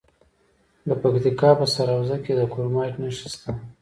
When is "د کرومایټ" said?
2.35-2.95